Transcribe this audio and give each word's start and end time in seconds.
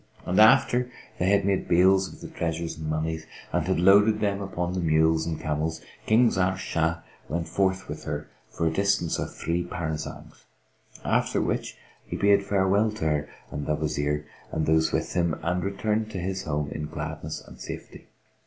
And 0.25 0.39
after 0.39 0.89
they 1.19 1.29
had 1.29 1.45
made 1.45 1.67
bales 1.67 2.11
of 2.11 2.21
the 2.21 2.27
treasures 2.35 2.75
and 2.75 2.89
monies, 2.89 3.27
and 3.53 3.67
had 3.67 3.79
loaded 3.79 4.19
them 4.19 4.41
upon 4.41 4.73
the 4.73 4.79
mules 4.79 5.27
and 5.27 5.39
camels, 5.39 5.79
King 6.07 6.31
Zahr 6.31 6.57
Shah 6.57 7.01
went 7.29 7.47
forth 7.47 7.87
with 7.87 8.05
her 8.05 8.27
for 8.49 8.65
a 8.65 8.73
distance 8.73 9.19
of 9.19 9.31
three 9.35 9.63
parasangs; 9.63 10.45
after 11.05 11.39
which 11.39 11.77
he 12.03 12.17
bade 12.17 12.43
farewell 12.43 12.89
to 12.93 13.05
her 13.05 13.29
and 13.51 13.67
the 13.67 13.75
Wazir 13.75 14.25
and 14.51 14.65
those 14.65 14.91
with 14.91 15.13
him, 15.13 15.39
and 15.43 15.63
returned 15.63 16.09
to 16.09 16.17
his 16.17 16.45
home 16.45 16.71
in 16.71 16.87
gladness 16.87 17.39
and 17.47 17.59
safety. 17.59 18.07